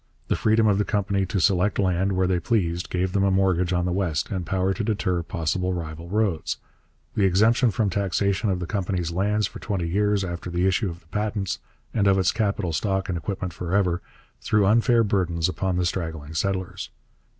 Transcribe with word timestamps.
The 0.29 0.35
freedom 0.35 0.65
of 0.65 0.79
the 0.79 0.83
company 0.83 1.27
to 1.27 1.39
select 1.39 1.77
land 1.77 2.13
where 2.13 2.25
they 2.25 2.39
pleased 2.39 2.89
gave 2.89 3.11
them 3.13 3.23
a 3.23 3.29
mortgage 3.29 3.71
on 3.71 3.85
the 3.85 3.91
West 3.91 4.31
and 4.31 4.43
power 4.47 4.73
to 4.73 4.83
deter 4.83 5.21
possible 5.21 5.75
rival 5.75 6.09
roads. 6.09 6.57
The 7.13 7.25
exemption 7.25 7.69
from 7.69 7.91
taxation 7.91 8.49
of 8.49 8.59
the 8.59 8.65
company's 8.65 9.11
lands 9.11 9.45
for 9.45 9.59
twenty 9.59 9.87
years 9.87 10.23
after 10.23 10.49
the 10.49 10.65
issue 10.65 10.89
of 10.89 11.01
the 11.01 11.07
patents, 11.09 11.59
and 11.93 12.07
of 12.07 12.17
its 12.17 12.31
capital 12.31 12.73
stock 12.73 13.09
and 13.09 13.17
equipment 13.19 13.53
for 13.53 13.75
ever, 13.75 14.01
threw 14.41 14.65
unfair 14.65 15.03
burdens 15.03 15.47
upon 15.47 15.75
the 15.75 15.85
straggling 15.85 16.33
settlers. 16.33 16.89